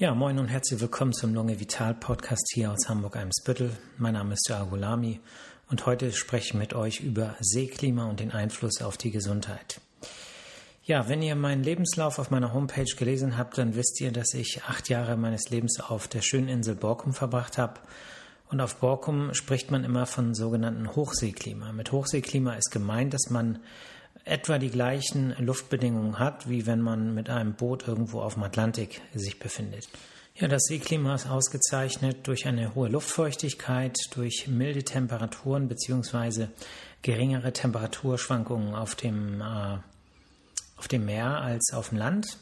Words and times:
Ja, 0.00 0.14
moin 0.14 0.38
und 0.38 0.48
herzlich 0.48 0.80
willkommen 0.80 1.12
zum 1.12 1.34
Lunge 1.34 1.60
Vital 1.60 1.92
Podcast 1.92 2.52
hier 2.54 2.72
aus 2.72 2.88
Hamburg-Eimsbüttel. 2.88 3.76
Mein 3.98 4.14
Name 4.14 4.32
ist 4.32 4.48
Joao 4.48 4.64
Gulami 4.64 5.20
und 5.68 5.84
heute 5.84 6.10
spreche 6.12 6.46
ich 6.46 6.54
mit 6.54 6.72
euch 6.72 7.00
über 7.00 7.36
Seeklima 7.40 8.08
und 8.08 8.18
den 8.18 8.30
Einfluss 8.30 8.80
auf 8.80 8.96
die 8.96 9.10
Gesundheit. 9.10 9.82
Ja, 10.84 11.10
wenn 11.10 11.20
ihr 11.20 11.34
meinen 11.34 11.62
Lebenslauf 11.62 12.18
auf 12.18 12.30
meiner 12.30 12.54
Homepage 12.54 12.96
gelesen 12.96 13.36
habt, 13.36 13.58
dann 13.58 13.74
wisst 13.74 14.00
ihr, 14.00 14.10
dass 14.10 14.32
ich 14.32 14.62
acht 14.66 14.88
Jahre 14.88 15.18
meines 15.18 15.50
Lebens 15.50 15.80
auf 15.80 16.08
der 16.08 16.22
schönen 16.22 16.48
Insel 16.48 16.76
Borkum 16.76 17.12
verbracht 17.12 17.58
habe. 17.58 17.74
Und 18.48 18.62
auf 18.62 18.76
Borkum 18.76 19.34
spricht 19.34 19.70
man 19.70 19.84
immer 19.84 20.06
von 20.06 20.34
sogenannten 20.34 20.96
Hochseeklima. 20.96 21.72
Mit 21.72 21.92
Hochseeklima 21.92 22.54
ist 22.54 22.70
gemeint, 22.70 23.12
dass 23.12 23.28
man 23.28 23.58
etwa 24.24 24.58
die 24.58 24.70
gleichen 24.70 25.34
Luftbedingungen 25.38 26.18
hat, 26.18 26.48
wie 26.48 26.66
wenn 26.66 26.80
man 26.80 27.14
mit 27.14 27.28
einem 27.30 27.54
Boot 27.54 27.86
irgendwo 27.88 28.20
auf 28.20 28.34
dem 28.34 28.42
Atlantik 28.42 29.00
sich 29.14 29.38
befindet. 29.38 29.88
Ja, 30.36 30.48
das 30.48 30.64
Seeklima 30.64 31.14
ist 31.14 31.26
ausgezeichnet 31.26 32.26
durch 32.26 32.46
eine 32.46 32.74
hohe 32.74 32.88
Luftfeuchtigkeit, 32.88 33.96
durch 34.14 34.46
milde 34.48 34.84
Temperaturen 34.84 35.68
bzw. 35.68 36.46
geringere 37.02 37.52
Temperaturschwankungen 37.52 38.74
auf 38.74 38.94
dem, 38.94 39.40
äh, 39.40 39.78
auf 40.76 40.88
dem 40.88 41.04
Meer 41.04 41.40
als 41.42 41.72
auf 41.74 41.90
dem 41.90 41.98
Land. 41.98 42.38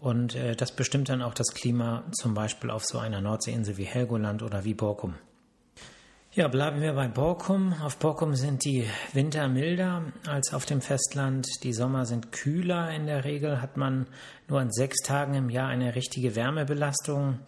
Und 0.00 0.34
äh, 0.34 0.54
das 0.54 0.72
bestimmt 0.72 1.08
dann 1.08 1.20
auch 1.20 1.34
das 1.34 1.48
Klima 1.48 2.04
zum 2.12 2.34
Beispiel 2.34 2.70
auf 2.70 2.84
so 2.84 2.98
einer 2.98 3.20
Nordseeinsel 3.20 3.76
wie 3.76 3.84
Helgoland 3.84 4.42
oder 4.42 4.64
wie 4.64 4.74
Borkum. 4.74 5.14
Ja, 6.36 6.48
bleiben 6.48 6.82
wir 6.82 6.92
bei 6.92 7.08
Borkum. 7.08 7.72
Auf 7.82 7.96
Borkum 7.96 8.34
sind 8.34 8.66
die 8.66 8.86
Winter 9.14 9.48
milder 9.48 10.02
als 10.26 10.52
auf 10.52 10.66
dem 10.66 10.82
Festland. 10.82 11.46
Die 11.62 11.72
Sommer 11.72 12.04
sind 12.04 12.30
kühler. 12.30 12.90
In 12.90 13.06
der 13.06 13.24
Regel 13.24 13.62
hat 13.62 13.78
man 13.78 14.06
nur 14.46 14.60
an 14.60 14.70
sechs 14.70 14.98
Tagen 14.98 15.32
im 15.32 15.48
Jahr 15.48 15.68
eine 15.68 15.94
richtige 15.94 16.36
Wärmebelastung. 16.36 17.38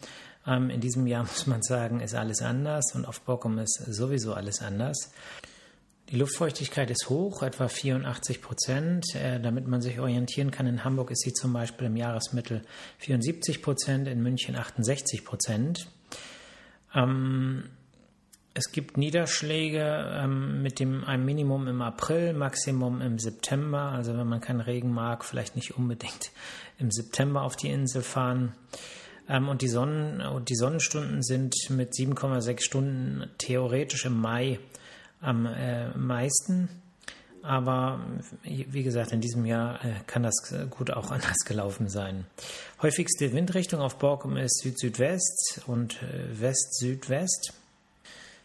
Ähm, 0.47 0.71
in 0.71 0.81
diesem 0.81 1.07
Jahr 1.07 1.25
muss 1.25 1.47
man 1.47 1.63
sagen, 1.63 2.01
ist 2.01 2.15
alles 2.15 2.41
anders 2.41 2.95
und 2.95 3.05
auf 3.05 3.21
Borkum 3.21 3.59
ist 3.59 3.79
sowieso 3.89 4.33
alles 4.33 4.63
anders. 4.63 5.13
Die 6.09 6.17
Luftfeuchtigkeit 6.17 6.91
ist 6.91 7.11
hoch, 7.11 7.43
etwa 7.43 7.69
84 7.69 8.41
Prozent. 8.41 9.05
Äh, 9.17 9.39
damit 9.39 9.67
man 9.67 9.83
sich 9.83 10.01
orientieren 10.01 10.51
kann, 10.51 10.67
in 10.67 10.83
Hamburg 10.83 11.11
ist 11.11 11.21
sie 11.25 11.35
zum 11.35 11.53
Beispiel 11.53 11.89
im 11.89 11.97
Jahresmittel 11.97 12.63
74 13.01 13.61
Prozent, 13.61 14.09
in 14.09 14.23
München 14.23 14.57
68 14.57 15.27
Prozent. 15.27 15.89
Ähm, 16.95 17.65
es 18.59 18.73
gibt 18.73 18.97
Niederschläge 18.97 20.05
ähm, 20.19 20.63
mit 20.63 20.81
dem 20.81 21.05
einem 21.05 21.25
Minimum 21.25 21.69
im 21.69 21.81
April, 21.81 22.33
Maximum 22.33 23.01
im 23.01 23.21
September. 23.21 23.93
Also 23.93 24.19
wenn 24.19 24.27
man 24.27 24.41
keinen 24.41 24.61
Regen 24.61 24.91
mag, 24.91 25.25
vielleicht 25.25 25.55
nicht 25.55 25.77
unbedingt 25.77 26.33
im 26.79 26.91
September 26.91 27.43
auf 27.43 27.55
die 27.55 27.69
Insel 27.69 28.03
fahren. 28.03 28.53
Ähm, 29.29 29.49
und 29.49 29.63
die, 29.63 29.69
Sonnen, 29.69 30.45
die 30.45 30.57
Sonnenstunden 30.57 31.23
sind 31.23 31.55
mit 31.71 31.93
7,6 31.93 32.61
Stunden 32.61 33.31
theoretisch 33.39 34.05
im 34.07 34.21
Mai 34.21 34.59
am 35.21 35.47
äh, 35.47 35.97
meisten. 35.97 36.69
Aber 37.43 38.01
wie 38.43 38.83
gesagt, 38.83 39.13
in 39.13 39.21
diesem 39.21 39.47
Jahr 39.47 39.85
äh, 39.85 39.95
kann 40.09 40.25
das 40.25 40.53
gut 40.71 40.91
auch 40.91 41.11
anders 41.13 41.45
gelaufen 41.47 41.89
sein. 41.89 42.27
Häufigste 42.83 43.33
Windrichtung 43.33 43.81
auf 43.81 43.99
Borkum 43.99 44.37
ist 44.37 44.63
Süd-Südwest 44.63 45.61
und 45.69 46.03
äh, 46.03 46.41
West-Südwest. 46.41 47.53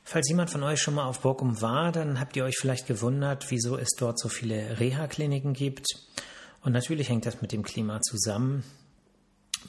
Falls 0.04 0.28
jemand 0.28 0.50
von 0.50 0.64
euch 0.64 0.82
schon 0.82 0.96
mal 0.96 1.06
auf 1.06 1.22
Borkum 1.22 1.62
war, 1.62 1.92
dann 1.92 2.20
habt 2.20 2.36
ihr 2.36 2.44
euch 2.44 2.58
vielleicht 2.60 2.88
gewundert, 2.88 3.50
wieso 3.50 3.78
es 3.78 3.90
dort 3.98 4.20
so 4.20 4.28
viele 4.28 4.80
Reha-Kliniken 4.80 5.54
gibt. 5.54 5.88
Und 6.62 6.74
natürlich 6.74 7.10
hängt 7.10 7.26
das 7.26 7.42
mit 7.42 7.52
dem 7.52 7.64
Klima 7.64 8.02
zusammen. 8.02 8.64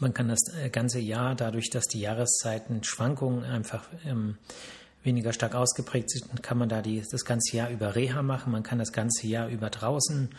Man 0.01 0.13
kann 0.13 0.29
das 0.29 0.41
äh, 0.61 0.71
ganze 0.71 0.99
Jahr, 0.99 1.37
dadurch, 1.37 1.71
dass 1.71 1.85
die 1.85 2.01
Jahreszeiten 2.01 2.83
Schwankungen 2.83 3.45
einfach 3.45 3.89
ähm, 4.05 4.39
weniger 5.05 5.33
stark 5.33 5.55
ausgeprägt 5.55 6.11
sind, 6.11 6.43
kann 6.43 6.59
man 6.59 6.69
da 6.69 6.83
die, 6.83 7.03
das 7.09 7.25
ganze 7.25 7.57
Jahr 7.57 7.71
über 7.71 7.95
Reha 7.95 8.23
machen. 8.23 8.53
Man 8.53 8.65
kann 8.65 8.79
das 8.79 8.93
ganze 8.93 9.27
Jahr 9.29 9.49
über 9.49 9.71
draußen 9.71 10.31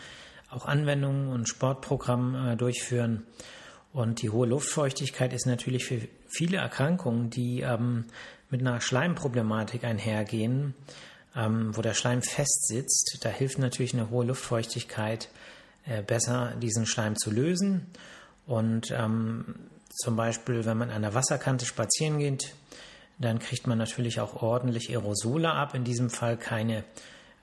auch 0.50 0.66
Anwendungen 0.66 1.28
und 1.28 1.48
Sportprogramm 1.48 2.34
äh, 2.34 2.56
durchführen. 2.56 3.26
Und 3.92 4.20
die 4.20 4.28
hohe 4.28 4.46
Luftfeuchtigkeit 4.46 5.32
ist 5.32 5.46
natürlich 5.46 5.86
für 5.86 6.06
viele 6.28 6.58
Erkrankungen, 6.58 7.30
die 7.30 7.60
ähm, 7.60 8.04
mit 8.50 8.60
einer 8.60 8.80
Schleimproblematik 8.80 9.84
einhergehen, 9.84 10.74
ähm, 11.34 11.76
wo 11.76 11.82
der 11.82 11.94
Schleim 11.94 12.22
festsitzt. 12.22 13.18
Da 13.22 13.28
hilft 13.28 13.58
natürlich 13.58 13.94
eine 13.94 14.10
hohe 14.10 14.24
Luftfeuchtigkeit 14.24 15.28
äh, 15.86 16.02
besser, 16.02 16.52
diesen 16.60 16.86
Schleim 16.86 17.16
zu 17.16 17.30
lösen. 17.30 17.86
Und 18.46 18.90
ähm, 18.90 19.54
zum 19.90 20.16
Beispiel, 20.16 20.64
wenn 20.64 20.78
man 20.78 20.90
an 20.90 21.02
der 21.02 21.14
Wasserkante 21.14 21.66
spazieren 21.66 22.18
geht, 22.18 22.54
dann 23.18 23.38
kriegt 23.38 23.66
man 23.66 23.78
natürlich 23.78 24.20
auch 24.20 24.42
ordentlich 24.42 24.90
Aerosole 24.90 25.50
ab. 25.50 25.74
In 25.74 25.84
diesem 25.84 26.10
Fall 26.10 26.36
keine, 26.36 26.84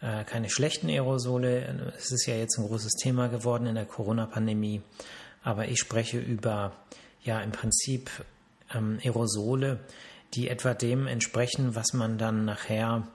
äh, 0.02 0.24
keine 0.24 0.50
schlechten 0.50 0.88
Aerosole. 0.88 1.94
Es 1.98 2.12
ist 2.12 2.26
ja 2.26 2.36
jetzt 2.36 2.58
ein 2.58 2.68
großes 2.68 2.94
Thema 2.94 3.28
geworden 3.28 3.66
in 3.66 3.76
der 3.76 3.86
Corona-Pandemie. 3.86 4.82
Aber 5.44 5.68
ich 5.68 5.80
spreche 5.80 6.20
über 6.20 6.74
ja 7.24 7.42
im 7.42 7.52
Prinzip 7.52 8.10
ähm, 8.74 9.00
Aerosole, 9.04 9.80
die 10.34 10.50
etwa 10.50 10.74
dem 10.74 11.08
entsprechen, 11.08 11.76
was 11.76 11.94
man 11.94 12.18
dann 12.18 12.46
nachher 12.46 13.08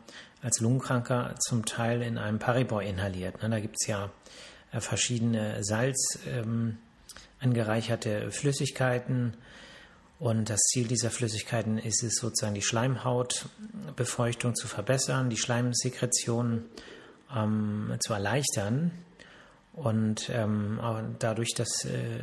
als 0.43 0.61
Lungenkranker 0.61 1.35
zum 1.41 1.65
Teil 1.65 2.03
in 2.03 2.17
einem 2.17 2.39
Pariboy 2.39 2.89
inhaliert. 2.89 3.37
Da 3.41 3.61
gibt 3.61 3.77
es 3.81 3.87
ja 3.89 4.11
äh, 4.73 4.81
verschiedene 4.81 5.65
Salz 5.65 6.19
ähm, 6.29 6.79
angereicherte 7.41 8.31
Flüssigkeiten. 8.31 9.35
Und 10.19 10.51
das 10.51 10.61
Ziel 10.61 10.89
dieser 10.89 11.11
Flüssigkeiten 11.11 11.79
ist 11.79 12.03
es 12.03 12.17
sozusagen 12.17 12.55
die 12.55 12.63
Schleimhautbefeuchtung 12.63 14.57
zu 14.57 14.67
verbessern, 14.67 15.31
die 15.31 15.37
Schleimsekretion 15.37 16.65
ähm, 17.35 17.95
zu 18.01 18.13
erleichtern. 18.13 18.91
Und 19.75 20.29
ähm, 20.31 20.81
dadurch, 21.21 21.55
dass 21.55 21.85
äh, 21.85 22.19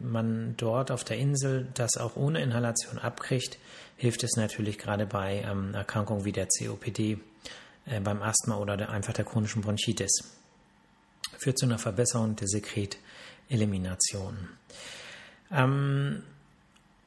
man 0.00 0.54
dort 0.56 0.92
auf 0.92 1.02
der 1.02 1.16
Insel 1.16 1.66
das 1.74 1.96
auch 1.96 2.14
ohne 2.14 2.40
Inhalation 2.40 2.98
abkriegt, 2.98 3.58
hilft 4.00 4.24
es 4.24 4.36
natürlich 4.36 4.78
gerade 4.78 5.04
bei 5.04 5.44
ähm, 5.46 5.74
Erkrankungen 5.74 6.24
wie 6.24 6.32
der 6.32 6.46
COPD, 6.46 7.18
äh, 7.84 8.00
beim 8.00 8.22
Asthma 8.22 8.56
oder 8.56 8.78
der, 8.78 8.88
einfach 8.88 9.12
der 9.12 9.26
chronischen 9.26 9.60
Bronchitis. 9.60 10.10
Führt 11.36 11.58
zu 11.58 11.66
einer 11.66 11.78
Verbesserung 11.78 12.34
der 12.34 12.48
Sekretelimination. 12.48 14.48
Ähm, 15.52 16.22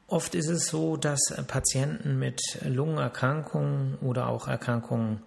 oft 0.06 0.36
ist 0.36 0.50
es 0.50 0.68
so, 0.68 0.96
dass 0.96 1.20
Patienten 1.48 2.20
mit 2.20 2.40
Lungenerkrankungen 2.64 3.96
oder 3.96 4.28
auch 4.28 4.48
Erkrankungen 4.48 5.24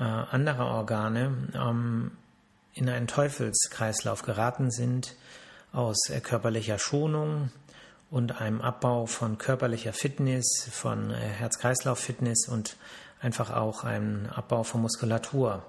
äh, 0.00 0.02
anderer 0.02 0.66
Organe 0.66 1.48
ähm, 1.54 2.10
in 2.72 2.88
einen 2.88 3.06
Teufelskreislauf 3.06 4.22
geraten 4.22 4.72
sind 4.72 5.14
aus 5.70 6.10
körperlicher 6.24 6.80
Schonung 6.80 7.50
und 8.10 8.40
einem 8.40 8.60
Abbau 8.60 9.06
von 9.06 9.38
körperlicher 9.38 9.92
Fitness, 9.92 10.68
von 10.70 11.10
äh, 11.10 11.14
Herz-Kreislauf-Fitness 11.14 12.48
und 12.48 12.76
einfach 13.20 13.50
auch 13.50 13.84
einem 13.84 14.26
Abbau 14.26 14.62
von 14.62 14.82
Muskulatur. 14.82 15.64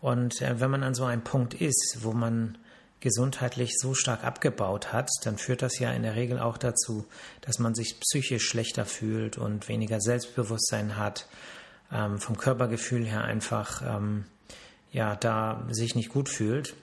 Und 0.00 0.42
äh, 0.42 0.60
wenn 0.60 0.70
man 0.70 0.82
an 0.82 0.94
so 0.94 1.04
einem 1.04 1.22
Punkt 1.22 1.54
ist, 1.54 1.98
wo 2.00 2.12
man 2.12 2.58
gesundheitlich 3.02 3.72
so 3.78 3.94
stark 3.94 4.24
abgebaut 4.24 4.92
hat, 4.92 5.10
dann 5.24 5.36
führt 5.36 5.62
das 5.62 5.78
ja 5.78 5.92
in 5.92 6.02
der 6.02 6.14
Regel 6.14 6.38
auch 6.38 6.56
dazu, 6.56 7.04
dass 7.40 7.58
man 7.58 7.74
sich 7.74 7.98
psychisch 8.00 8.46
schlechter 8.46 8.86
fühlt 8.86 9.38
und 9.38 9.68
weniger 9.68 10.00
Selbstbewusstsein 10.00 10.96
hat, 10.96 11.26
ähm, 11.92 12.18
vom 12.20 12.36
Körpergefühl 12.36 13.04
her 13.04 13.24
einfach 13.24 13.82
ähm, 13.84 14.24
ja 14.92 15.16
da 15.16 15.66
sich 15.70 15.94
nicht 15.94 16.10
gut 16.10 16.28
fühlt. 16.28 16.74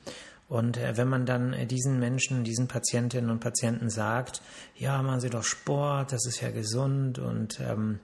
Und 0.50 0.78
äh, 0.78 0.98
wenn 0.98 1.08
man 1.08 1.26
dann 1.28 1.54
äh, 1.54 1.68
diesen 1.68 2.00
Menschen, 2.00 2.44
diesen 2.44 2.68
Patientinnen 2.68 3.30
und 3.30 3.40
Patienten 3.40 3.90
sagt, 3.90 4.42
ja, 4.76 5.02
machen 5.04 5.22
Sie 5.22 5.30
doch 5.30 5.44
Sport, 5.44 6.12
das 6.12 6.26
ist 6.26 6.42
ja 6.42 6.50
gesund 6.50 7.20
und 7.20 7.60
ähm, 7.60 8.00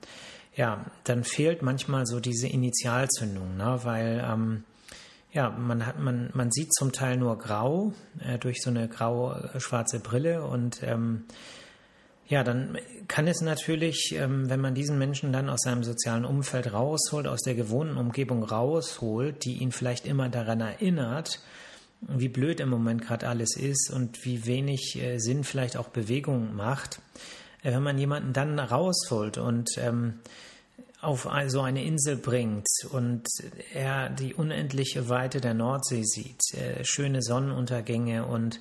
ja, 0.56 0.86
dann 1.04 1.24
fehlt 1.24 1.64
manchmal 1.64 2.06
so 2.06 2.20
diese 2.20 2.48
Initialzündung, 2.48 3.58
ne? 3.58 3.80
weil 3.84 4.24
ähm, 4.26 4.64
ja, 5.34 5.50
man 5.50 5.86
hat, 5.86 6.00
man, 6.00 6.30
man 6.34 6.52
sieht 6.52 6.74
zum 6.74 6.94
Teil 6.94 7.18
nur 7.18 7.38
grau 7.38 7.94
äh, 8.20 8.38
durch 8.38 8.62
so 8.62 8.70
eine 8.70 8.88
grau-schwarze 8.88 10.00
Brille 10.00 10.44
und 10.44 10.82
ähm, 10.84 11.26
ja, 12.28 12.44
dann 12.44 12.78
kann 13.08 13.28
es 13.28 13.42
natürlich, 13.42 14.16
ähm, 14.16 14.50
wenn 14.50 14.62
man 14.62 14.74
diesen 14.74 14.98
Menschen 14.98 15.34
dann 15.34 15.50
aus 15.50 15.62
seinem 15.64 15.84
sozialen 15.84 16.26
Umfeld 16.26 16.74
rausholt, 16.74 17.28
aus 17.28 17.42
der 17.42 17.54
gewohnten 17.54 17.98
Umgebung 17.98 18.44
rausholt, 18.44 19.44
die 19.44 19.58
ihn 19.58 19.72
vielleicht 19.72 20.08
immer 20.08 20.30
daran 20.30 20.62
erinnert, 20.62 21.42
wie 22.02 22.30
blöd 22.30 22.60
im 22.60 22.70
Moment 22.70 23.02
gerade 23.02 23.28
alles 23.28 23.56
ist 23.56 23.92
und 23.92 24.24
wie 24.26 24.46
wenig 24.46 25.02
äh, 25.02 25.18
Sinn 25.20 25.44
vielleicht 25.44 25.78
auch 25.78 25.90
Bewegung 25.90 26.56
macht, 26.56 27.02
äh, 27.64 27.72
wenn 27.74 27.84
man 27.84 27.98
jemanden 27.98 28.34
dann 28.34 28.60
rausholt 28.60 29.38
und 29.38 29.70
ähm, 29.78 30.20
auf 31.02 31.28
so 31.48 31.62
eine 31.62 31.84
Insel 31.84 32.18
bringt 32.18 32.68
und 32.92 33.28
er 33.74 34.10
die 34.10 34.34
unendliche 34.34 35.08
Weite 35.08 35.40
der 35.40 35.54
Nordsee 35.54 36.04
sieht, 36.04 36.42
äh, 36.54 36.84
schöne 36.84 37.22
Sonnenuntergänge 37.22 38.26
und 38.26 38.60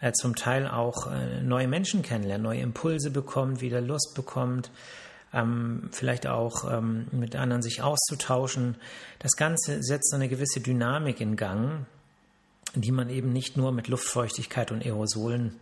äh, 0.00 0.12
zum 0.12 0.34
Teil 0.34 0.66
auch 0.66 1.10
äh, 1.10 1.42
neue 1.42 1.68
Menschen 1.68 2.02
kennenlernt, 2.02 2.42
neue 2.42 2.60
Impulse 2.60 3.10
bekommt, 3.10 3.60
wieder 3.60 3.80
Lust 3.80 4.14
bekommt, 4.14 4.70
ähm, 5.34 5.88
vielleicht 5.92 6.26
auch 6.26 6.70
ähm, 6.70 7.06
mit 7.12 7.36
anderen 7.36 7.62
sich 7.62 7.82
auszutauschen. 7.82 8.76
Das 9.18 9.32
Ganze 9.32 9.82
setzt 9.82 10.14
eine 10.14 10.28
gewisse 10.28 10.60
Dynamik 10.60 11.20
in 11.20 11.36
Gang, 11.36 11.86
die 12.74 12.92
man 12.92 13.10
eben 13.10 13.32
nicht 13.32 13.56
nur 13.56 13.72
mit 13.72 13.88
Luftfeuchtigkeit 13.88 14.72
und 14.72 14.84
Aerosolen 14.84 15.60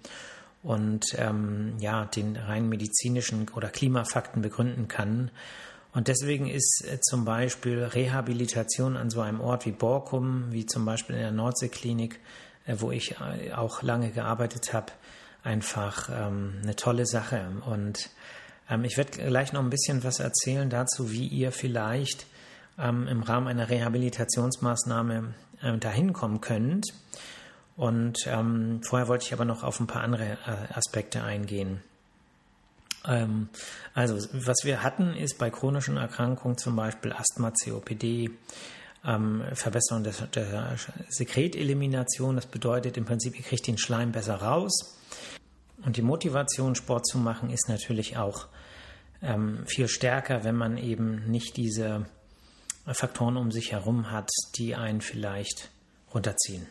und 0.62 1.06
ähm, 1.16 1.74
ja, 1.78 2.04
den 2.04 2.36
rein 2.36 2.68
medizinischen 2.68 3.48
oder 3.54 3.68
Klimafakten 3.68 4.42
begründen 4.42 4.88
kann. 4.88 5.30
Und 5.92 6.08
deswegen 6.08 6.48
ist 6.48 6.84
äh, 6.86 7.00
zum 7.00 7.24
Beispiel 7.24 7.82
Rehabilitation 7.82 8.96
an 8.96 9.10
so 9.10 9.20
einem 9.20 9.40
Ort 9.40 9.66
wie 9.66 9.72
Borkum, 9.72 10.52
wie 10.52 10.66
zum 10.66 10.84
Beispiel 10.84 11.16
in 11.16 11.22
der 11.22 11.32
Nordseeklinik, 11.32 12.20
äh, 12.66 12.76
wo 12.78 12.90
ich 12.90 13.16
äh, 13.20 13.52
auch 13.52 13.82
lange 13.82 14.10
gearbeitet 14.10 14.72
habe, 14.72 14.92
einfach 15.42 16.08
ähm, 16.12 16.54
eine 16.62 16.76
tolle 16.76 17.06
Sache. 17.06 17.50
Und 17.66 18.10
ähm, 18.68 18.84
ich 18.84 18.96
werde 18.96 19.22
gleich 19.26 19.52
noch 19.52 19.62
ein 19.62 19.70
bisschen 19.70 20.04
was 20.04 20.20
erzählen 20.20 20.68
dazu, 20.70 21.10
wie 21.10 21.26
ihr 21.26 21.50
vielleicht 21.50 22.26
ähm, 22.78 23.08
im 23.08 23.22
Rahmen 23.22 23.48
einer 23.48 23.68
Rehabilitationsmaßnahme 23.68 25.34
äh, 25.62 25.76
dahin 25.78 26.12
kommen 26.12 26.40
könnt. 26.40 26.86
Und 27.76 28.26
ähm, 28.26 28.80
vorher 28.82 29.08
wollte 29.08 29.24
ich 29.24 29.32
aber 29.32 29.44
noch 29.44 29.62
auf 29.62 29.80
ein 29.80 29.86
paar 29.86 30.02
andere 30.02 30.36
äh, 30.46 30.74
Aspekte 30.74 31.22
eingehen. 31.22 31.82
Ähm, 33.06 33.48
also, 33.94 34.16
was 34.32 34.64
wir 34.64 34.82
hatten, 34.82 35.14
ist 35.14 35.38
bei 35.38 35.50
chronischen 35.50 35.96
Erkrankungen 35.96 36.58
zum 36.58 36.76
Beispiel 36.76 37.12
Asthma, 37.12 37.52
COPD, 37.52 38.30
ähm, 39.04 39.42
Verbesserung 39.54 40.04
des, 40.04 40.22
der 40.34 40.76
Sekretelimination. 41.08 42.36
Das 42.36 42.46
bedeutet 42.46 42.96
im 42.96 43.06
Prinzip, 43.06 43.36
ihr 43.36 43.44
kriegt 43.44 43.66
den 43.66 43.78
Schleim 43.78 44.12
besser 44.12 44.36
raus. 44.36 44.98
Und 45.84 45.96
die 45.96 46.02
Motivation, 46.02 46.74
Sport 46.74 47.06
zu 47.06 47.18
machen, 47.18 47.48
ist 47.48 47.68
natürlich 47.68 48.18
auch 48.18 48.48
ähm, 49.22 49.64
viel 49.66 49.88
stärker, 49.88 50.44
wenn 50.44 50.56
man 50.56 50.76
eben 50.76 51.30
nicht 51.30 51.56
diese 51.56 52.06
Faktoren 52.86 53.36
um 53.36 53.50
sich 53.50 53.72
herum 53.72 54.10
hat, 54.10 54.30
die 54.56 54.74
einen 54.74 55.00
vielleicht 55.00 55.70
runterziehen. 56.14 56.66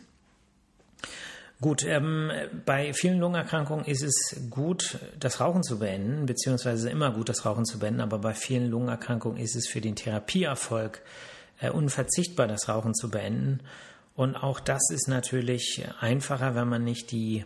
Gut, 1.60 1.84
ähm, 1.84 2.30
bei 2.64 2.94
vielen 2.94 3.18
Lungenerkrankungen 3.18 3.84
ist 3.84 4.02
es 4.02 4.48
gut, 4.48 4.98
das 5.18 5.40
Rauchen 5.40 5.62
zu 5.62 5.78
beenden, 5.78 6.24
beziehungsweise 6.24 6.88
immer 6.88 7.12
gut, 7.12 7.28
das 7.28 7.44
Rauchen 7.44 7.66
zu 7.66 7.78
beenden, 7.78 8.00
aber 8.00 8.18
bei 8.18 8.32
vielen 8.32 8.70
Lungenerkrankungen 8.70 9.38
ist 9.38 9.56
es 9.56 9.68
für 9.68 9.82
den 9.82 9.94
Therapieerfolg 9.94 11.02
äh, 11.60 11.68
unverzichtbar, 11.68 12.48
das 12.48 12.68
Rauchen 12.70 12.94
zu 12.94 13.10
beenden. 13.10 13.60
Und 14.16 14.36
auch 14.36 14.58
das 14.58 14.90
ist 14.90 15.06
natürlich 15.06 15.84
einfacher, 16.00 16.54
wenn 16.54 16.68
man 16.68 16.82
nicht 16.82 17.10
die 17.10 17.44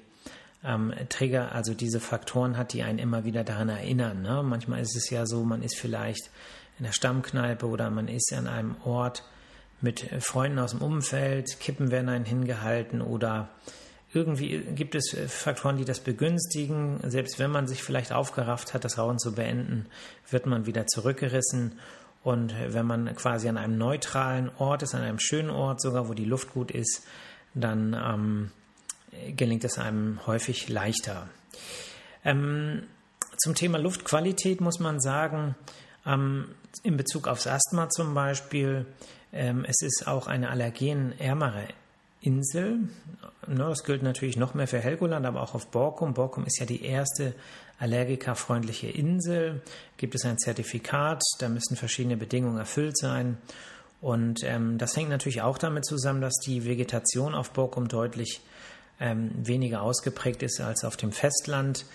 ähm, 0.65 0.93
Trigger, 1.09 1.53
also 1.53 1.75
diese 1.75 1.99
Faktoren 1.99 2.57
hat, 2.57 2.73
die 2.73 2.85
einen 2.85 3.01
immer 3.01 3.25
wieder 3.25 3.43
daran 3.43 3.69
erinnern. 3.69 4.23
Ne? 4.23 4.45
Manchmal 4.45 4.81
ist 4.81 4.97
es 4.97 5.11
ja 5.11 5.27
so, 5.27 5.43
man 5.45 5.63
ist 5.63 5.77
vielleicht 5.77 6.31
in 6.79 6.85
der 6.85 6.93
Stammkneipe 6.93 7.67
oder 7.67 7.91
man 7.91 8.09
ist 8.09 8.33
an 8.33 8.47
einem 8.47 8.77
Ort 8.85 9.25
mit 9.81 10.01
Freunden 10.21 10.59
aus 10.59 10.71
dem 10.71 10.81
Umfeld, 10.81 11.61
Kippen 11.61 11.91
werden 11.91 12.09
einen 12.09 12.25
hingehalten 12.25 13.03
oder 13.03 13.51
irgendwie 14.15 14.61
gibt 14.61 14.95
es 14.95 15.17
Faktoren, 15.27 15.77
die 15.77 15.85
das 15.85 16.01
begünstigen. 16.01 16.99
Selbst 17.03 17.39
wenn 17.39 17.51
man 17.51 17.67
sich 17.67 17.83
vielleicht 17.83 18.13
aufgerafft 18.13 18.73
hat, 18.73 18.85
das 18.85 18.97
Rauchen 18.97 19.19
zu 19.19 19.33
beenden, 19.33 19.87
wird 20.31 20.47
man 20.47 20.67
wieder 20.67 20.87
zurückgerissen. 20.87 21.81
Und 22.23 22.55
wenn 22.69 22.87
man 22.87 23.15
quasi 23.17 23.49
an 23.49 23.59
einem 23.59 23.77
neutralen 23.77 24.51
Ort 24.57 24.83
ist, 24.83 24.95
an 24.95 25.03
einem 25.03 25.19
schönen 25.19 25.51
Ort 25.51 25.83
sogar, 25.83 26.09
wo 26.09 26.15
die 26.15 26.25
Luft 26.25 26.53
gut 26.53 26.71
ist, 26.71 27.03
dann 27.55 27.93
ähm, 27.93 28.51
gelingt 29.37 29.65
es 29.65 29.79
einem 29.79 30.25
häufig 30.27 30.69
leichter. 30.69 31.29
Ähm, 32.25 32.85
zum 33.37 33.55
Thema 33.55 33.79
Luftqualität 33.79 34.61
muss 34.61 34.79
man 34.79 35.01
sagen, 35.01 35.57
in 36.07 36.97
Bezug 36.97 37.29
aufs 37.29 37.47
Asthma 37.47 37.89
zum 37.89 38.15
Beispiel, 38.15 38.87
ähm, 39.33 39.65
es 39.67 39.83
ist 39.83 40.07
auch 40.07 40.27
eine 40.27 40.51
allergenärmere 40.51 41.69
Insel. 42.21 42.79
Ne, 43.47 43.59
das 43.69 43.85
gilt 43.85 44.03
natürlich 44.03 44.37
noch 44.37 44.55
mehr 44.55 44.69
für 44.69 44.79
Helgoland, 44.79 45.27
aber 45.27 45.43
auch 45.43 45.55
auf 45.55 45.67
Borkum. 45.69 46.15
Borkum 46.15 46.47
ist 46.47 46.59
ja 46.59 46.67
die 46.67 46.85
erste 46.85 47.35
allergikerfreundliche 47.79 48.89
Insel. 48.89 49.63
Gibt 49.97 50.15
es 50.15 50.25
ein 50.25 50.39
Zertifikat, 50.39 51.23
da 51.39 51.49
müssen 51.49 51.77
verschiedene 51.77 52.17
Bedingungen 52.17 52.59
erfüllt 52.59 52.97
sein. 52.97 53.39
Und 54.01 54.43
ähm, 54.45 54.79
das 54.79 54.97
hängt 54.97 55.11
natürlich 55.11 55.43
auch 55.43 55.59
damit 55.59 55.85
zusammen, 55.85 56.21
dass 56.21 56.35
die 56.45 56.65
Vegetation 56.65 57.35
auf 57.35 57.51
Borkum 57.51 57.89
deutlich 57.89 58.41
ähm, 59.01 59.31
weniger 59.35 59.83
ausgeprägt 59.83 60.43
ist 60.43 60.61
als 60.61 60.85
auf 60.85 60.97
dem 60.97 61.13
Festland. 61.13 61.87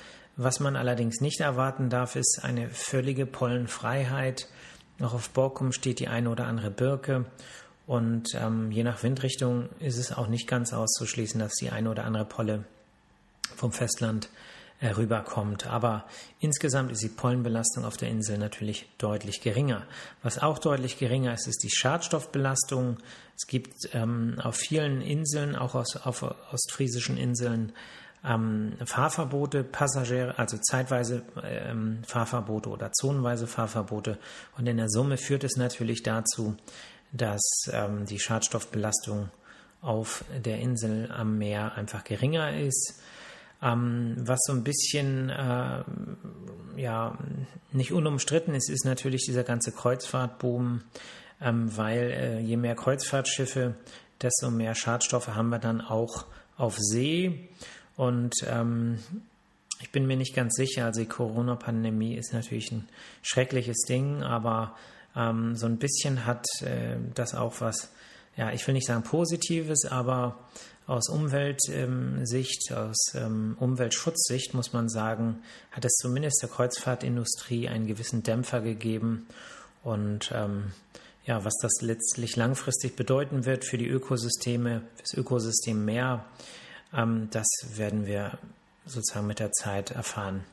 Was 0.42 0.62
man 0.62 0.78
allerdings 0.78 1.20
nicht 1.20 1.42
erwarten 1.42 1.90
darf, 1.90 2.16
ist 2.16 2.40
eine 2.44 2.70
völlige 2.70 3.26
Pollenfreiheit. 3.26 4.48
Auch 5.02 5.14
auf 5.14 5.32
Borkum 5.32 5.74
steht 5.74 6.00
die 6.00 6.08
eine 6.08 6.30
oder 6.30 6.48
andere 6.48 6.72
Birke 6.72 7.26
und 7.88 8.30
ähm, 8.36 8.72
je 8.72 8.84
nach 8.84 9.04
Windrichtung 9.04 9.68
ist 9.82 9.98
es 9.98 10.14
auch 10.14 10.28
nicht 10.28 10.48
ganz 10.48 10.72
auszuschließen, 10.72 11.42
dass 11.42 11.56
die 11.56 11.72
eine 11.72 11.92
oder 11.92 12.06
andere 12.06 12.24
Polle 12.24 12.64
vom 13.58 13.74
Festland 13.74 14.30
äh, 14.80 14.88
rüberkommt. 14.92 15.68
Aber 15.68 16.06
insgesamt 16.40 16.94
ist 16.94 17.04
die 17.04 17.10
Pollenbelastung 17.10 17.84
auf 17.84 17.98
der 17.98 18.08
Insel 18.08 18.38
natürlich 18.38 18.88
deutlich 18.98 19.42
geringer. 19.42 19.86
Was 20.24 20.40
auch 20.40 20.58
deutlich 20.58 20.98
geringer 20.98 21.34
ist, 21.34 21.50
ist 21.50 21.64
die 21.64 21.70
Schadstoffbelastung. 21.70 23.00
Es 23.36 23.46
gibt 23.46 23.74
ähm, 23.92 24.36
auf 24.42 24.56
vielen 24.56 25.02
Inseln, 25.02 25.58
auch 25.58 25.76
aus, 25.76 25.98
auf 25.98 26.24
ostfriesischen 26.54 27.18
Inseln, 27.18 27.74
ähm, 28.26 28.74
Fahrverbote, 28.86 29.64
Passagiere, 29.64 30.38
also 30.38 30.58
zeitweise 30.58 31.24
ähm, 31.44 32.02
Fahrverbote 32.06 32.70
oder 32.70 32.92
zonenweise 32.92 33.48
Fahrverbote. 33.48 34.18
Und 34.58 34.68
in 34.68 34.78
der 34.78 34.90
Summe 34.90 35.18
führt 35.18 35.44
es 35.44 35.56
natürlich 35.56 36.04
dazu, 36.04 36.56
dass 37.12 37.42
ähm, 37.72 38.06
die 38.06 38.20
Schadstoffbelastung 38.20 39.30
auf 39.82 40.26
der 40.46 40.60
Insel 40.60 41.12
am 41.12 41.38
Meer 41.38 41.76
einfach 41.76 42.04
geringer 42.04 42.58
ist. 42.58 43.02
Ähm, 43.62 44.16
was 44.20 44.40
so 44.46 44.54
ein 44.54 44.64
bisschen 44.64 45.30
äh, 45.30 45.84
ja 46.78 47.18
nicht 47.72 47.92
unumstritten 47.92 48.56
ist, 48.56 48.70
ist 48.70 48.86
natürlich 48.86 49.26
dieser 49.26 49.44
ganze 49.44 49.72
Kreuzfahrtboom, 49.72 50.82
ähm, 51.42 51.78
weil 51.78 52.12
äh, 52.12 52.40
je 52.40 52.58
mehr 52.58 52.76
Kreuzfahrtschiffe, 52.76 53.76
desto 54.22 54.50
mehr 54.52 54.76
Schadstoffe 54.76 55.30
haben 55.30 55.50
wir 55.50 55.60
dann 55.60 55.82
auch 55.82 56.26
auf 56.58 56.78
See. 56.78 57.50
Und 58.00 58.34
ähm, 58.48 58.98
ich 59.82 59.92
bin 59.92 60.08
mir 60.08 60.16
nicht 60.16 60.34
ganz 60.34 60.56
sicher, 60.56 60.86
also 60.86 61.02
die 61.02 61.06
Corona-Pandemie 61.06 62.16
ist 62.16 62.32
natürlich 62.32 62.72
ein 62.72 62.88
schreckliches 63.22 63.80
Ding, 63.90 64.24
aber 64.24 64.74
ähm, 65.18 65.58
so 65.58 65.66
ein 65.66 65.80
bisschen 65.80 66.26
hat 66.26 66.46
äh, 66.62 66.96
das 67.14 67.36
auch 67.36 67.60
was, 67.60 67.90
ja, 68.38 68.54
ich 68.54 68.66
will 68.66 68.74
nicht 68.74 68.88
sagen 68.88 69.04
Positives, 69.04 69.84
aber 69.84 70.40
aus 70.88 71.10
Umweltsicht, 71.10 72.72
ähm, 72.72 72.78
aus 72.78 73.14
ähm, 73.16 73.58
Umweltschutzsicht 73.60 74.54
muss 74.54 74.72
man 74.72 74.88
sagen, 74.88 75.44
hat 75.72 75.84
es 75.84 75.92
zumindest 75.96 76.42
der 76.42 76.50
Kreuzfahrtindustrie 76.50 77.68
einen 77.68 77.86
gewissen 77.86 78.24
Dämpfer 78.24 78.62
gegeben. 78.62 79.28
Und 79.84 80.32
ähm, 80.34 80.72
ja, 81.26 81.44
was 81.44 81.56
das 81.62 81.82
letztlich 81.82 82.38
langfristig 82.38 82.96
bedeuten 82.96 83.44
wird 83.44 83.66
für 83.66 83.78
die 83.78 83.90
Ökosysteme, 83.90 84.84
das 85.02 85.14
Ökosystem 85.16 85.84
ähm, 85.84 86.24
das 86.92 87.48
werden 87.76 88.06
wir 88.06 88.38
sozusagen 88.86 89.28
mit 89.28 89.40
der 89.40 89.52
Zeit 89.52 89.92
erfahren. 89.92 90.44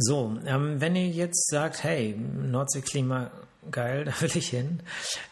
So, 0.00 0.38
ähm, 0.46 0.80
wenn 0.80 0.94
ihr 0.94 1.08
jetzt 1.08 1.48
sagt, 1.50 1.82
hey, 1.82 2.14
Nordseeklima, 2.16 3.32
geil, 3.70 4.04
da 4.06 4.20
will 4.20 4.36
ich 4.36 4.48
hin, 4.48 4.80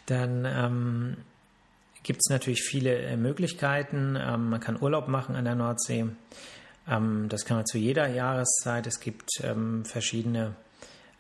dann 0.06 0.44
ähm, 0.44 1.16
gibt 2.02 2.20
es 2.24 2.30
natürlich 2.30 2.62
viele 2.62 2.96
äh, 2.98 3.16
Möglichkeiten. 3.16 4.18
Ähm, 4.20 4.50
man 4.50 4.60
kann 4.60 4.80
Urlaub 4.80 5.06
machen 5.06 5.36
an 5.36 5.44
der 5.44 5.54
Nordsee. 5.54 6.06
Ähm, 6.88 7.28
das 7.28 7.44
kann 7.44 7.58
man 7.58 7.66
zu 7.66 7.78
jeder 7.78 8.08
Jahreszeit. 8.08 8.88
Es 8.88 8.98
gibt 8.98 9.28
ähm, 9.42 9.84
verschiedene, 9.84 10.56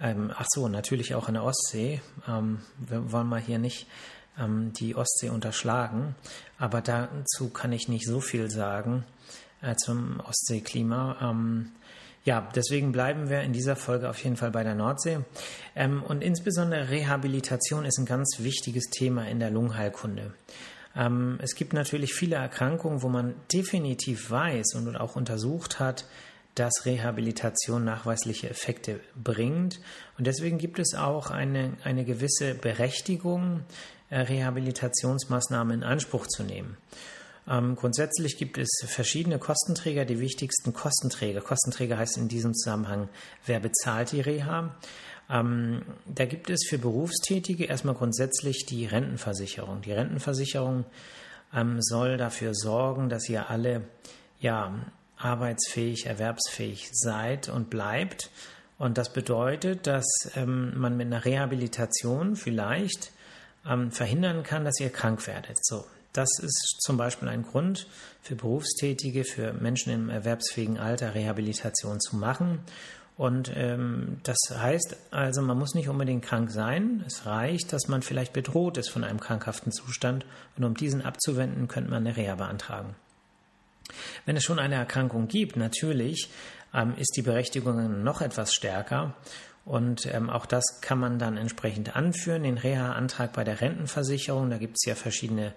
ähm, 0.00 0.32
ach 0.34 0.46
so, 0.48 0.66
natürlich 0.66 1.14
auch 1.14 1.28
an 1.28 1.34
der 1.34 1.44
Ostsee. 1.44 2.00
wir 2.26 3.12
wollen 3.12 3.28
mal 3.28 3.40
hier 3.40 3.58
nicht 3.58 3.86
die 4.38 4.94
Ostsee 4.94 5.30
unterschlagen, 5.30 6.14
aber 6.58 6.82
dazu 6.82 7.48
kann 7.48 7.72
ich 7.72 7.88
nicht 7.88 8.06
so 8.06 8.20
viel 8.20 8.50
sagen 8.50 9.04
äh, 9.62 9.76
zum 9.76 10.20
Ostseeklima. 10.20 11.16
Ähm, 11.22 11.72
ja, 12.24 12.48
deswegen 12.54 12.92
bleiben 12.92 13.30
wir 13.30 13.42
in 13.42 13.52
dieser 13.52 13.76
Folge 13.76 14.10
auf 14.10 14.22
jeden 14.22 14.36
Fall 14.36 14.50
bei 14.50 14.64
der 14.64 14.74
Nordsee. 14.74 15.20
Ähm, 15.74 16.02
und 16.02 16.22
insbesondere 16.22 16.90
Rehabilitation 16.90 17.84
ist 17.84 17.98
ein 17.98 18.04
ganz 18.04 18.38
wichtiges 18.40 18.86
Thema 18.90 19.28
in 19.28 19.38
der 19.38 19.50
Lungenheilkunde. 19.50 20.34
Ähm, 20.96 21.38
es 21.40 21.54
gibt 21.54 21.72
natürlich 21.72 22.14
viele 22.14 22.36
Erkrankungen, 22.36 23.02
wo 23.02 23.08
man 23.08 23.34
definitiv 23.52 24.30
weiß 24.30 24.74
und 24.74 24.96
auch 24.96 25.14
untersucht 25.14 25.78
hat, 25.78 26.06
dass 26.56 26.86
Rehabilitation 26.86 27.84
nachweisliche 27.84 28.48
Effekte 28.48 29.00
bringt. 29.14 29.78
Und 30.18 30.26
deswegen 30.26 30.58
gibt 30.58 30.78
es 30.78 30.94
auch 30.94 31.30
eine, 31.30 31.74
eine 31.84 32.04
gewisse 32.04 32.54
Berechtigung, 32.54 33.62
Rehabilitationsmaßnahmen 34.10 35.78
in 35.78 35.84
Anspruch 35.84 36.26
zu 36.26 36.42
nehmen. 36.42 36.76
Ähm, 37.48 37.76
grundsätzlich 37.76 38.38
gibt 38.38 38.58
es 38.58 38.68
verschiedene 38.86 39.38
Kostenträger. 39.38 40.04
Die 40.04 40.20
wichtigsten 40.20 40.72
Kostenträger, 40.72 41.40
Kostenträger 41.40 41.98
heißt 41.98 42.16
in 42.16 42.28
diesem 42.28 42.54
Zusammenhang, 42.54 43.08
wer 43.44 43.60
bezahlt 43.60 44.12
die 44.12 44.20
Reha? 44.20 44.74
Ähm, 45.30 45.82
da 46.06 46.24
gibt 46.26 46.50
es 46.50 46.66
für 46.68 46.78
Berufstätige 46.78 47.64
erstmal 47.64 47.94
grundsätzlich 47.94 48.66
die 48.66 48.86
Rentenversicherung. 48.86 49.82
Die 49.82 49.92
Rentenversicherung 49.92 50.84
ähm, 51.54 51.78
soll 51.80 52.16
dafür 52.16 52.54
sorgen, 52.54 53.08
dass 53.08 53.28
ihr 53.28 53.48
alle 53.50 53.82
ja, 54.40 54.74
arbeitsfähig, 55.16 56.06
erwerbsfähig 56.06 56.88
seid 56.92 57.48
und 57.48 57.70
bleibt. 57.70 58.30
Und 58.78 58.98
das 58.98 59.12
bedeutet, 59.12 59.86
dass 59.86 60.06
ähm, 60.34 60.78
man 60.78 60.96
mit 60.96 61.06
einer 61.06 61.24
Rehabilitation 61.24 62.36
vielleicht 62.36 63.12
ähm, 63.68 63.90
verhindern 63.90 64.42
kann, 64.42 64.64
dass 64.64 64.80
ihr 64.80 64.90
krank 64.90 65.26
werdet. 65.26 65.58
So, 65.64 65.84
das 66.12 66.28
ist 66.40 66.78
zum 66.80 66.96
Beispiel 66.96 67.28
ein 67.28 67.42
Grund 67.42 67.86
für 68.22 68.36
Berufstätige, 68.36 69.24
für 69.24 69.52
Menschen 69.52 69.92
im 69.92 70.08
erwerbsfähigen 70.08 70.78
Alter 70.78 71.14
Rehabilitation 71.14 72.00
zu 72.00 72.16
machen. 72.16 72.60
Und 73.16 73.50
ähm, 73.54 74.18
das 74.24 74.36
heißt 74.50 74.96
also, 75.10 75.40
man 75.40 75.58
muss 75.58 75.74
nicht 75.74 75.88
unbedingt 75.88 76.24
krank 76.24 76.50
sein. 76.50 77.02
Es 77.06 77.24
reicht, 77.24 77.72
dass 77.72 77.88
man 77.88 78.02
vielleicht 78.02 78.34
bedroht 78.34 78.76
ist 78.76 78.90
von 78.90 79.04
einem 79.04 79.20
krankhaften 79.20 79.72
Zustand. 79.72 80.26
Und 80.56 80.64
um 80.64 80.74
diesen 80.74 81.02
abzuwenden, 81.02 81.66
könnte 81.68 81.90
man 81.90 82.06
eine 82.06 82.16
Reha 82.16 82.34
beantragen. 82.34 82.94
Wenn 84.26 84.36
es 84.36 84.44
schon 84.44 84.58
eine 84.58 84.74
Erkrankung 84.74 85.28
gibt, 85.28 85.56
natürlich 85.56 86.30
ähm, 86.74 86.94
ist 86.98 87.14
die 87.16 87.22
Berechtigung 87.22 88.02
noch 88.02 88.20
etwas 88.20 88.52
stärker. 88.52 89.14
Und 89.66 90.06
ähm, 90.14 90.30
auch 90.30 90.46
das 90.46 90.80
kann 90.80 91.00
man 91.00 91.18
dann 91.18 91.36
entsprechend 91.36 91.96
anführen, 91.96 92.44
den 92.44 92.56
Reha-Antrag 92.56 93.32
bei 93.32 93.42
der 93.42 93.60
Rentenversicherung. 93.60 94.48
Da 94.48 94.58
gibt 94.58 94.76
es 94.76 94.86
ja 94.86 94.94
verschiedene 94.94 95.52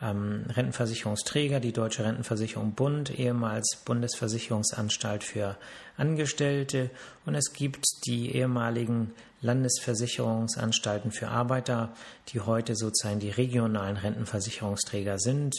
ähm, 0.00 0.46
Rentenversicherungsträger, 0.48 1.60
die 1.60 1.74
Deutsche 1.74 2.02
Rentenversicherung 2.02 2.72
Bund, 2.72 3.16
ehemals 3.16 3.82
Bundesversicherungsanstalt 3.84 5.22
für 5.22 5.58
Angestellte. 5.98 6.88
Und 7.26 7.34
es 7.34 7.52
gibt 7.52 7.84
die 8.06 8.34
ehemaligen 8.34 9.12
Landesversicherungsanstalten 9.42 11.12
für 11.12 11.28
Arbeiter, 11.28 11.92
die 12.28 12.40
heute 12.40 12.74
sozusagen 12.74 13.20
die 13.20 13.30
regionalen 13.30 13.98
Rentenversicherungsträger 13.98 15.18
sind. 15.18 15.54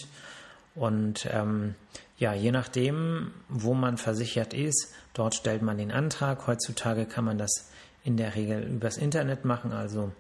Und 0.74 1.28
ähm, 1.32 1.76
ja, 2.18 2.34
je 2.34 2.52
nachdem, 2.52 3.34
wo 3.50 3.76
man 3.76 3.98
versichert 3.98 4.56
ist, 4.56 4.94
dort 5.14 5.36
stellt 5.36 5.62
man 5.62 5.78
den 5.78 5.92
Antrag. 5.92 6.48
Heutzutage 6.48 7.06
kann 7.06 7.26
man 7.26 7.38
das 7.38 7.70
in 8.04 8.18
der 8.18 8.36
Regel 8.36 8.64
übers 8.64 8.98
Internet 8.98 9.46
machen, 9.46 9.72
also 9.72 10.12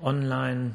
online. 0.00 0.74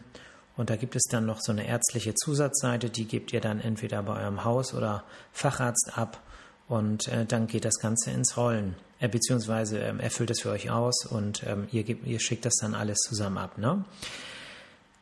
Und 0.57 0.69
da 0.69 0.75
gibt 0.75 0.95
es 0.95 1.03
dann 1.09 1.25
noch 1.25 1.41
so 1.41 1.51
eine 1.51 1.67
ärztliche 1.67 2.13
Zusatzseite, 2.15 2.89
die 2.89 3.05
gebt 3.05 3.33
ihr 3.33 3.41
dann 3.41 3.59
entweder 3.59 4.01
bei 4.03 4.21
eurem 4.21 4.43
Haus- 4.43 4.73
oder 4.73 5.03
Facharzt 5.31 5.97
ab 5.97 6.21
und 6.67 7.07
äh, 7.07 7.25
dann 7.25 7.47
geht 7.47 7.65
das 7.65 7.79
Ganze 7.79 8.11
ins 8.11 8.37
Rollen. 8.37 8.75
Äh, 8.99 9.09
beziehungsweise 9.09 9.79
ähm, 9.79 9.99
erfüllt 9.99 10.31
es 10.31 10.41
für 10.41 10.51
euch 10.51 10.69
aus 10.69 11.05
und 11.05 11.43
ähm, 11.45 11.67
ihr, 11.71 11.83
gebt, 11.83 12.07
ihr 12.07 12.19
schickt 12.19 12.45
das 12.45 12.55
dann 12.55 12.73
alles 12.73 12.99
zusammen 12.99 13.37
ab. 13.37 13.57
Ne? 13.57 13.83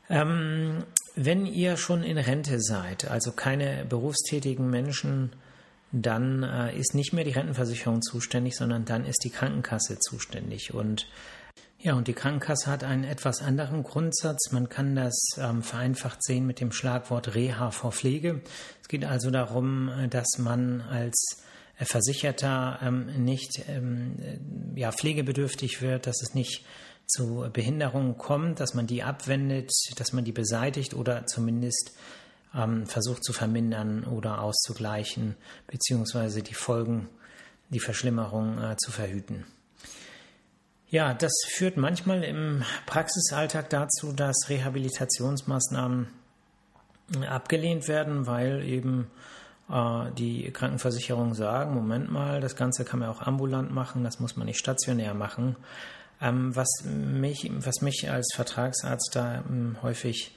Ähm, 0.10 0.84
wenn 1.16 1.46
ihr 1.46 1.78
schon 1.78 2.04
in 2.04 2.18
Rente 2.18 2.60
seid, 2.60 3.10
also 3.10 3.32
keine 3.32 3.86
berufstätigen 3.86 4.70
Menschen, 4.70 5.32
dann 5.92 6.42
äh, 6.42 6.76
ist 6.76 6.96
nicht 6.96 7.14
mehr 7.14 7.24
die 7.24 7.32
Rentenversicherung 7.32 8.02
zuständig, 8.02 8.56
sondern 8.56 8.84
dann 8.84 9.06
ist 9.06 9.24
die 9.24 9.30
Krankenkasse 9.30 10.00
zuständig. 10.00 10.74
Und 10.74 11.08
ja, 11.84 11.96
und 11.96 12.08
die 12.08 12.14
Krankenkasse 12.14 12.72
hat 12.72 12.86
einen 12.86 13.04
etwas 13.04 13.42
anderen 13.42 13.84
Grundsatz. 13.84 14.52
Man 14.52 14.70
kann 14.70 14.96
das 14.96 15.14
ähm, 15.38 15.62
vereinfacht 15.62 16.24
sehen 16.24 16.48
mit 16.48 16.62
dem 16.62 16.72
Schlagwort 16.72 17.36
Reha 17.36 17.72
vor 17.72 17.92
Pflege. 17.92 18.42
Es 18.82 18.88
geht 18.88 19.04
also 19.04 19.32
darum, 19.32 19.90
äh, 19.90 20.08
dass 20.08 20.38
man 20.38 20.80
als 20.80 21.44
äh, 21.78 21.84
Versicherter 21.84 22.80
ähm, 22.82 23.26
nicht 23.26 23.66
ähm, 23.68 24.16
äh, 24.22 24.80
ja, 24.80 24.94
pflegebedürftig 24.94 25.82
wird, 25.82 26.08
dass 26.08 26.22
es 26.22 26.34
nicht 26.34 26.66
zu 27.06 27.50
Behinderungen 27.52 28.18
kommt, 28.18 28.62
dass 28.62 28.74
man 28.74 28.88
die 28.88 29.04
abwendet, 29.04 29.70
dass 29.98 30.14
man 30.14 30.24
die 30.24 30.32
beseitigt 30.32 30.94
oder 30.94 31.26
zumindest 31.26 31.92
ähm, 32.56 32.86
versucht 32.86 33.26
zu 33.26 33.34
vermindern 33.34 34.06
oder 34.06 34.40
auszugleichen, 34.42 35.36
beziehungsweise 35.68 36.44
die 36.44 36.54
Folgen, 36.54 37.10
die 37.68 37.82
Verschlimmerung 37.82 38.58
äh, 38.58 38.78
zu 38.78 38.90
verhüten. 38.90 39.44
Ja, 40.94 41.16
das 41.16 41.34
führt 41.48 41.76
manchmal 41.76 42.24
im 42.24 42.64
Praxisalltag 42.86 43.68
dazu, 43.72 44.14
dass 44.14 44.48
Rehabilitationsmaßnahmen 44.48 46.08
äh, 47.20 47.26
abgelehnt 47.26 47.88
werden, 47.88 48.28
weil 48.28 48.62
eben 48.64 49.10
äh, 49.72 50.12
die 50.12 50.52
Krankenversicherungen 50.52 51.34
sagen, 51.34 51.74
Moment 51.74 52.12
mal, 52.12 52.42
das 52.42 52.56
Ganze 52.56 52.86
kann 52.86 53.00
man 53.00 53.10
auch 53.10 53.24
ambulant 53.24 53.74
machen, 53.74 54.04
das 54.04 54.20
muss 54.20 54.38
man 54.38 54.46
nicht 54.46 54.60
stationär 54.60 55.16
machen. 55.16 55.56
Ähm, 56.22 56.56
was, 56.56 56.70
mich, 56.86 57.50
was 57.52 57.82
mich 57.82 58.12
als 58.12 58.32
Vertragsarzt 58.36 59.16
da 59.16 59.44
ähm, 59.50 59.78
häufig 59.82 60.36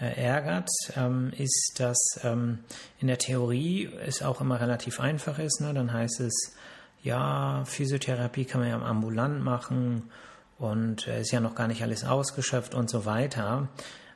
äh, 0.00 0.06
ärgert, 0.06 0.70
ähm, 0.96 1.34
ist, 1.36 1.74
dass 1.80 1.98
ähm, 2.22 2.60
in 2.98 3.08
der 3.08 3.18
Theorie 3.18 3.90
es 4.06 4.22
auch 4.22 4.40
immer 4.40 4.58
relativ 4.58 5.00
einfach 5.00 5.38
ist. 5.38 5.60
Ne? 5.60 5.74
Dann 5.74 5.92
heißt 5.92 6.20
es, 6.20 6.56
ja, 7.02 7.64
Physiotherapie 7.64 8.44
kann 8.44 8.60
man 8.60 8.70
ja 8.70 8.80
ambulant 8.80 9.42
machen 9.42 10.10
und 10.58 11.06
äh, 11.06 11.20
ist 11.20 11.32
ja 11.32 11.40
noch 11.40 11.54
gar 11.54 11.68
nicht 11.68 11.82
alles 11.82 12.04
ausgeschöpft 12.04 12.74
und 12.74 12.90
so 12.90 13.04
weiter. 13.04 13.68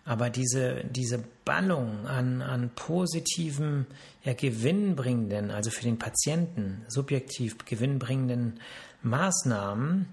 Aber 0.04 0.30
diese, 0.30 0.82
diese 0.84 1.22
Ballung 1.44 2.06
an, 2.06 2.42
an 2.42 2.70
positiven, 2.74 3.86
ja, 4.24 4.32
gewinnbringenden, 4.32 5.52
also 5.52 5.70
für 5.70 5.84
den 5.84 5.98
Patienten 5.98 6.84
subjektiv 6.88 7.58
gewinnbringenden 7.64 8.60
Maßnahmen, 9.02 10.06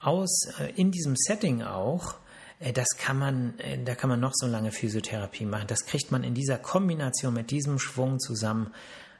aus 0.00 0.48
äh, 0.58 0.72
in 0.74 0.90
diesem 0.90 1.14
Setting 1.16 1.62
auch, 1.62 2.16
äh, 2.58 2.72
das 2.72 2.88
kann 2.98 3.18
man, 3.18 3.54
da 3.84 3.94
kann 3.94 4.10
man 4.10 4.20
noch 4.20 4.32
so 4.34 4.46
lange 4.46 4.72
Physiotherapie 4.72 5.44
machen. 5.44 5.68
Das 5.68 5.86
kriegt 5.86 6.10
man 6.10 6.24
in 6.24 6.34
dieser 6.34 6.58
Kombination 6.58 7.34
mit 7.34 7.52
diesem 7.52 7.78
Schwung 7.78 8.18
zusammen 8.18 8.72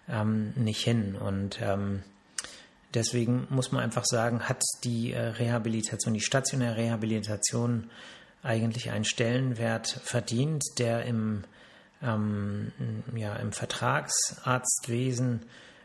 ähm, 0.08 0.52
nicht 0.56 0.82
hin. 0.82 1.14
Und 1.14 1.60
ähm, 1.62 2.02
deswegen 2.94 3.46
muss 3.50 3.72
man 3.72 3.82
einfach 3.82 4.04
sagen, 4.04 4.48
hat 4.48 4.62
die 4.84 5.12
Rehabilitation, 5.12 6.14
die 6.14 6.20
stationäre 6.20 6.76
Rehabilitation 6.76 7.90
eigentlich 8.42 8.90
einen 8.90 9.04
Stellenwert 9.04 10.00
verdient, 10.04 10.64
der 10.78 11.04
im, 11.04 11.44
ähm, 12.02 12.72
ja, 13.14 13.36
im 13.36 13.52
Vertragsarztwesen 13.52 15.40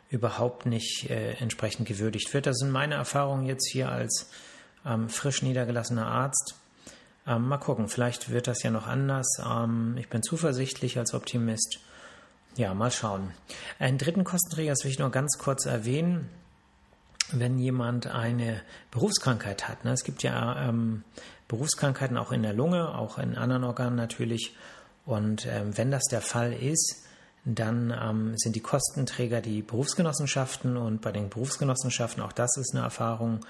überhaupt 0.09 0.65
nicht 0.65 1.09
äh, 1.09 1.33
entsprechend 1.33 1.87
gewürdigt 1.87 2.33
wird. 2.33 2.45
Das 2.45 2.57
sind 2.57 2.71
meine 2.71 2.95
Erfahrungen 2.95 3.45
jetzt 3.45 3.69
hier 3.71 3.89
als 3.89 4.29
ähm, 4.85 5.09
frisch 5.09 5.41
niedergelassener 5.41 6.05
Arzt. 6.05 6.55
Ähm, 7.25 7.47
mal 7.47 7.57
gucken, 7.57 7.87
vielleicht 7.87 8.29
wird 8.29 8.47
das 8.47 8.61
ja 8.61 8.69
noch 8.69 8.85
anders. 8.85 9.27
Ähm, 9.43 9.95
ich 9.97 10.09
bin 10.09 10.21
zuversichtlich 10.21 10.99
als 10.99 11.13
Optimist. 11.15 11.79
Ja, 12.55 12.75
mal 12.75 12.91
schauen. 12.91 13.31
Einen 13.79 13.97
dritten 13.97 14.23
Kostenträger, 14.23 14.73
das 14.73 14.83
will 14.83 14.91
ich 14.91 14.99
nur 14.99 15.09
ganz 15.09 15.39
kurz 15.39 15.65
erwähnen, 15.65 16.29
wenn 17.39 17.59
jemand 17.59 18.07
eine 18.07 18.61
Berufskrankheit 18.91 19.67
hat. 19.67 19.85
Ne? 19.85 19.91
Es 19.91 20.03
gibt 20.03 20.23
ja 20.23 20.69
ähm, 20.69 21.03
Berufskrankheiten 21.47 22.17
auch 22.17 22.31
in 22.31 22.43
der 22.43 22.53
Lunge, 22.53 22.95
auch 22.95 23.17
in 23.17 23.35
anderen 23.35 23.63
Organen 23.63 23.95
natürlich. 23.95 24.55
Und 25.05 25.45
ähm, 25.45 25.77
wenn 25.77 25.91
das 25.91 26.03
der 26.09 26.21
Fall 26.21 26.53
ist, 26.53 27.03
dann 27.45 27.93
ähm, 28.01 28.37
sind 28.37 28.55
die 28.55 28.61
Kostenträger 28.61 29.41
die 29.41 29.61
Berufsgenossenschaften 29.61 30.77
und 30.77 31.01
bei 31.01 31.11
den 31.11 31.29
Berufsgenossenschaften, 31.29 32.23
auch 32.23 32.31
das 32.31 32.55
ist 32.57 32.73
eine 32.73 32.83
Erfahrung, 32.83 33.41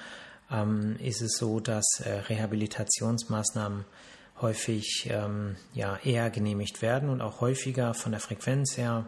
ähm, 0.52 0.96
ist 1.00 1.22
es 1.22 1.38
so, 1.38 1.60
dass 1.60 1.86
äh, 2.04 2.10
Rehabilitationsmaßnahmen 2.30 3.86
häufig 4.42 5.08
ähm, 5.12 5.56
ja, 5.74 5.98
eher 6.04 6.30
genehmigt 6.32 6.82
werden 6.82 7.10
und 7.10 7.22
auch 7.22 7.40
häufiger 7.40 7.94
von 7.94 8.12
der 8.12 8.22
Frequenz 8.22 8.78
her. 8.78 9.06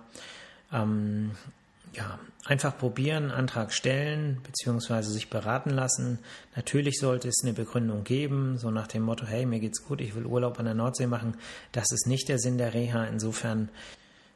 Ja, 1.95 2.19
einfach 2.43 2.77
probieren, 2.77 3.31
Antrag 3.31 3.71
stellen 3.71 4.41
beziehungsweise 4.43 5.11
sich 5.11 5.29
beraten 5.29 5.69
lassen. 5.69 6.19
Natürlich 6.55 6.99
sollte 6.99 7.29
es 7.29 7.41
eine 7.43 7.53
Begründung 7.53 8.03
geben, 8.03 8.57
so 8.57 8.69
nach 8.69 8.87
dem 8.87 9.03
Motto, 9.03 9.25
hey, 9.25 9.45
mir 9.45 9.59
geht's 9.59 9.85
gut, 9.85 10.01
ich 10.01 10.13
will 10.13 10.25
Urlaub 10.25 10.59
an 10.59 10.65
der 10.65 10.73
Nordsee 10.73 11.07
machen. 11.07 11.37
Das 11.71 11.91
ist 11.91 12.07
nicht 12.07 12.27
der 12.27 12.39
Sinn 12.39 12.57
der 12.57 12.73
Reha. 12.73 13.05
Insofern 13.05 13.69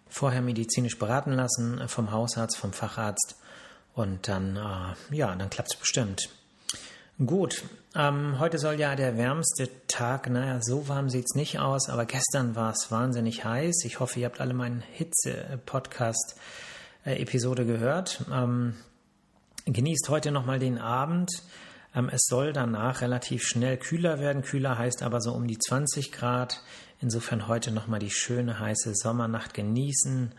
vorher 0.08 0.42
medizinisch 0.42 0.98
beraten 0.98 1.34
lassen 1.34 1.88
vom 1.88 2.12
Hausarzt, 2.12 2.58
vom 2.58 2.72
Facharzt 2.72 3.36
und 3.94 4.28
dann, 4.28 4.56
äh, 4.56 5.16
ja, 5.16 5.36
dann 5.36 5.50
klappt's 5.50 5.76
bestimmt. 5.76 6.30
Gut, 7.26 7.64
ähm, 7.96 8.40
heute 8.40 8.58
soll 8.60 8.80
ja 8.80 8.96
der 8.96 9.18
wärmste 9.18 9.70
Tag, 9.88 10.30
naja, 10.30 10.62
so 10.62 10.88
warm 10.88 11.10
sieht 11.10 11.26
es 11.26 11.36
nicht 11.36 11.60
aus, 11.60 11.90
aber 11.90 12.06
gestern 12.06 12.56
war 12.56 12.72
es 12.72 12.92
wahnsinnig 12.92 13.44
heiß. 13.44 13.84
Ich 13.84 14.00
hoffe, 14.00 14.22
ihr 14.22 14.28
habt 14.28 14.40
alle 14.40 14.54
meinen 14.54 14.82
Hitze-Podcast-Episode 17.06 17.66
gehört. 17.66 18.26
Ähm, 18.32 18.76
genießt 19.66 20.10
heute 20.10 20.32
nochmal 20.32 20.60
den 20.60 20.78
Abend. 20.78 21.44
Ähm, 21.96 22.10
es 22.10 22.26
soll 22.28 22.54
danach 22.54 23.02
relativ 23.02 23.44
schnell 23.44 23.78
kühler 23.78 24.20
werden. 24.20 24.42
Kühler 24.42 24.78
heißt 24.78 25.04
aber 25.04 25.22
so 25.22 25.34
um 25.34 25.48
die 25.48 25.58
20 25.58 26.12
Grad. 26.12 26.62
Insofern 27.02 27.48
heute 27.48 27.72
nochmal 27.72 28.00
die 28.00 28.10
schöne 28.10 28.60
heiße 28.60 28.94
Sommernacht 28.96 29.54
genießen. 29.54 30.34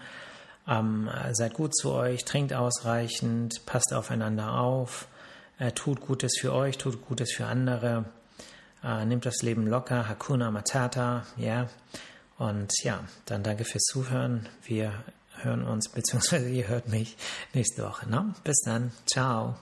Ähm, 0.69 1.11
seid 1.33 1.55
gut 1.55 1.75
zu 1.75 1.93
euch, 1.93 2.25
trinkt 2.25 2.53
ausreichend, 2.53 3.65
passt 3.67 3.95
aufeinander 3.95 4.53
auf, 4.61 5.09
äh, 5.59 5.73
tut 5.73 6.01
Gutes 6.01 6.39
für 6.39 6.53
euch, 6.53 6.77
tut 6.77 7.05
Gutes 7.07 7.33
für 7.33 7.47
andere, 7.47 8.05
äh, 8.85 9.05
nehmt 9.07 9.25
das 9.25 9.43
Leben 9.43 9.67
locker, 9.67 10.09
Hakuna 10.09 10.51
Matata, 10.51 11.25
ja. 11.37 11.69
Und 12.39 12.73
ja, 12.83 13.05
dann 13.27 13.43
danke 13.43 13.65
fürs 13.65 13.83
Zuhören. 13.85 14.49
Wir 14.65 14.93
hören 15.45 15.65
uns, 15.65 15.89
beziehungsweise 15.89 16.49
ihr 16.49 16.69
hört 16.69 16.89
mich 16.89 17.17
nächste 17.55 17.85
Woche. 17.85 18.09
Ne? 18.09 18.35
Bis 18.45 18.61
dann. 18.65 18.93
Ciao. 19.07 19.57